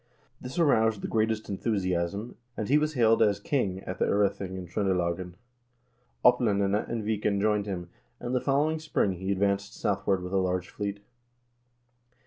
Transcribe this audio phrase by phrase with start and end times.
[0.41, 4.65] This aroused the greatest enthusiasm, and he was hailed as king at the 0rething in
[4.67, 5.33] Tr0ndelagen.
[6.25, 10.37] Oplandene and Viken joined him, and the following spring he advanced south ward with a
[10.37, 11.01] large fleet.